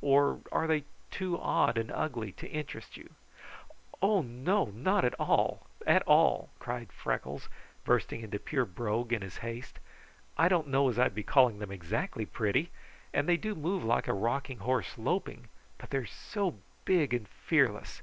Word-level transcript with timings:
Or 0.00 0.40
are 0.50 0.66
they 0.66 0.82
too 1.12 1.38
odd 1.38 1.78
and 1.78 1.92
ugly 1.92 2.32
to 2.32 2.48
interest 2.50 2.96
you?" 2.96 3.10
"Oh, 4.02 4.20
not 4.20 5.04
at 5.04 5.14
all, 5.14 5.68
at 5.86 6.02
all!" 6.08 6.50
cried 6.58 6.90
Freckles, 6.90 7.48
bursting 7.84 8.20
into 8.22 8.40
pure 8.40 8.64
brogue 8.64 9.12
in 9.12 9.22
his 9.22 9.36
haste. 9.36 9.78
"I 10.36 10.48
don't 10.48 10.66
know 10.66 10.88
as 10.88 10.98
I'd 10.98 11.14
be 11.14 11.22
calling 11.22 11.60
them 11.60 11.70
exactly 11.70 12.26
pretty, 12.26 12.72
and 13.14 13.28
they 13.28 13.36
do 13.36 13.54
move 13.54 13.84
like 13.84 14.08
a 14.08 14.12
rocking 14.12 14.58
horse 14.58 14.98
loping, 14.98 15.50
but 15.78 15.90
they 15.90 15.98
are 15.98 16.06
so 16.06 16.56
big 16.84 17.14
and 17.14 17.28
fearless. 17.28 18.02